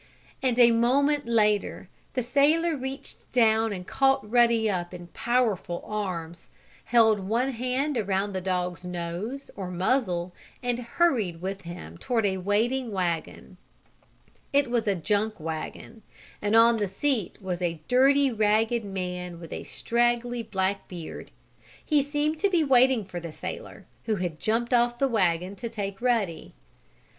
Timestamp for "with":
11.39-11.61, 19.39-19.53